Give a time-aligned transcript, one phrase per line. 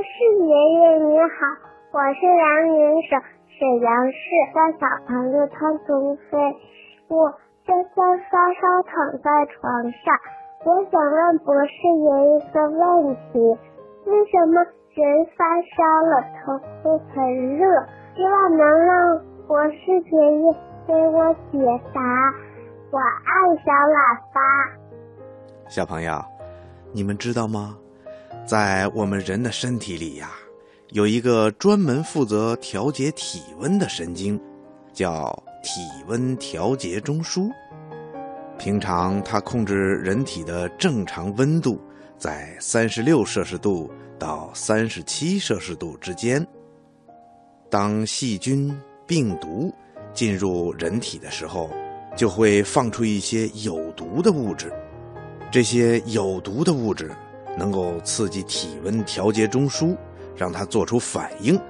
[0.00, 0.10] 博士
[0.46, 1.28] 爷爷你好，
[1.92, 3.20] 我是辽宁省
[3.52, 4.16] 沈阳市
[4.54, 6.38] 的小朋友汤宗飞，
[7.08, 7.28] 我
[7.66, 8.00] 现在
[8.32, 9.60] 发烧躺在床
[9.92, 10.16] 上，
[10.64, 13.38] 我想问博士爷爷一个问题：
[14.06, 17.68] 为什么人发烧了头会很热？
[18.16, 20.56] 希望能让博士爷爷
[20.86, 21.58] 给我解
[21.92, 22.00] 答。
[22.90, 24.40] 我爱小喇叭。
[25.68, 26.12] 小朋友，
[26.94, 27.76] 你们知道吗？
[28.50, 30.32] 在我们人的身体里呀，
[30.88, 34.40] 有一个专门负责调节体温的神经，
[34.92, 35.30] 叫
[35.62, 37.48] 体温调节中枢。
[38.58, 41.80] 平常它控制人体的正常温度
[42.18, 43.88] 在三十六摄氏度
[44.18, 46.44] 到三十七摄氏度之间。
[47.70, 48.76] 当细菌、
[49.06, 49.72] 病毒
[50.12, 51.70] 进入人体的时候，
[52.16, 54.72] 就会放出一些有毒的物质。
[55.52, 57.12] 这些有毒的物质。
[57.60, 59.94] 能够刺激体温调节中枢，
[60.34, 61.60] 让它做出反应，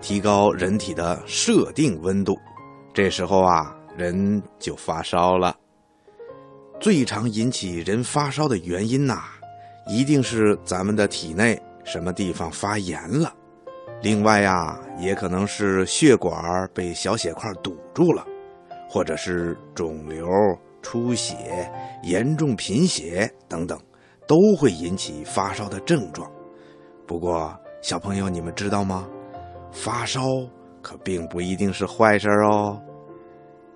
[0.00, 2.36] 提高人体的设定温度。
[2.92, 5.56] 这时候啊，人就发烧了。
[6.80, 9.22] 最常引起人发烧的原因呐，
[9.86, 13.32] 一定是咱们的体内什么地方发炎了。
[14.02, 18.26] 另外呀，也可能是血管被小血块堵住了，
[18.90, 20.28] 或者是肿瘤、
[20.82, 21.70] 出血、
[22.02, 23.78] 严重贫血等等。
[24.26, 26.30] 都会引起发烧的症状，
[27.06, 29.06] 不过小朋友，你们知道吗？
[29.70, 30.22] 发烧
[30.82, 32.80] 可并不一定是坏事哦。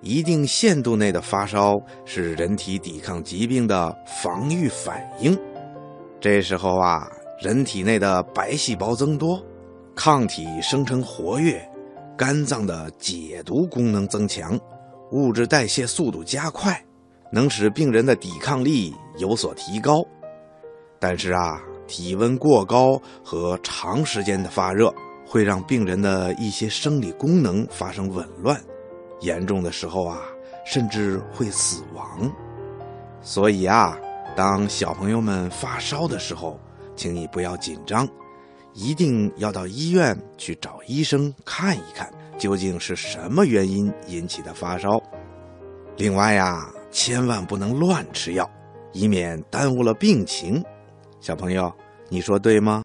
[0.01, 5.37] 一定限度内的发烧是人体抵抗疾病的防御反应。
[6.19, 7.07] 这时候啊，
[7.39, 9.39] 人体内的白细胞增多，
[9.95, 11.61] 抗体生成活跃，
[12.17, 14.59] 肝脏的解毒功能增强，
[15.11, 16.83] 物质代谢速度加快，
[17.31, 20.03] 能使病人的抵抗力有所提高。
[21.01, 24.93] 但是啊，体温过高和长时间的发热
[25.25, 28.61] 会让病人的一些生理功能发生紊乱，
[29.21, 30.21] 严重的时候啊，
[30.63, 32.31] 甚至会死亡。
[33.19, 33.97] 所以啊，
[34.35, 36.59] 当小朋友们发烧的时候，
[36.95, 38.07] 请你不要紧张，
[38.73, 45.01] 一定要到医院去找医生看一看，究竟是什么原因引起的发烧。
[45.97, 48.47] 另外呀，千万不能乱吃药，
[48.93, 50.63] 以免耽误了病情。
[51.21, 51.71] 小朋友，
[52.09, 52.79] 你说对吗？